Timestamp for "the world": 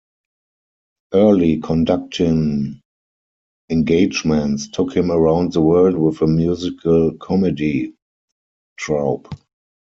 5.53-5.95